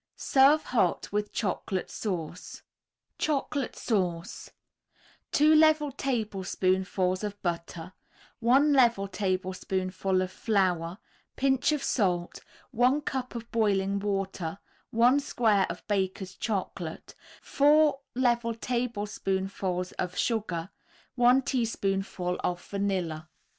[0.15, 2.63] Serve hot with Chocolate Sauce.
[3.19, 4.49] CHOCOLATE SAUCE
[5.31, 7.93] 2 level tablespoonfuls of butter,
[8.39, 10.97] 1 level tablespoonful of flour,
[11.35, 12.39] Pinch of salt,
[12.71, 14.57] 1 cup of boiling water,
[14.89, 17.13] 1 square of Baker's Chocolate,
[17.43, 20.71] 4 level tablespoonfuls of sugar,
[21.13, 23.29] 1 teaspoonful of vanilla.